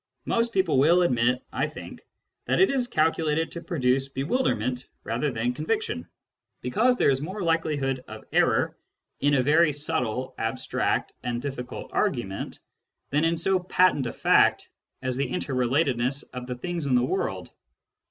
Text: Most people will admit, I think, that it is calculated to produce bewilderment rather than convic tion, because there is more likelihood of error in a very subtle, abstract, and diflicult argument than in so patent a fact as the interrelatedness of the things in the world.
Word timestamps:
Most 0.25 0.51
people 0.51 0.79
will 0.79 1.03
admit, 1.03 1.43
I 1.53 1.67
think, 1.67 2.01
that 2.45 2.59
it 2.59 2.71
is 2.71 2.87
calculated 2.87 3.51
to 3.51 3.61
produce 3.61 4.09
bewilderment 4.09 4.87
rather 5.03 5.29
than 5.29 5.53
convic 5.53 5.83
tion, 5.83 6.07
because 6.61 6.97
there 6.97 7.11
is 7.11 7.21
more 7.21 7.43
likelihood 7.43 8.03
of 8.07 8.25
error 8.33 8.75
in 9.19 9.35
a 9.35 9.43
very 9.43 9.71
subtle, 9.71 10.33
abstract, 10.39 11.13
and 11.21 11.39
diflicult 11.39 11.89
argument 11.91 12.57
than 13.11 13.23
in 13.23 13.37
so 13.37 13.59
patent 13.59 14.07
a 14.07 14.11
fact 14.11 14.71
as 15.03 15.17
the 15.17 15.27
interrelatedness 15.29 16.23
of 16.33 16.47
the 16.47 16.55
things 16.55 16.87
in 16.87 16.95
the 16.95 17.05
world. 17.05 17.51